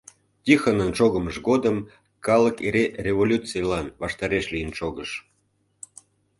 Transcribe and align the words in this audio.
Тихонын 0.43 0.91
шогымыж 0.97 1.37
годым 1.47 1.77
калык 2.25 2.57
эре 2.67 2.85
революцийлан 3.05 3.87
ваштареш 4.01 4.45
лийын 4.53 4.71
шогыш. 4.79 5.11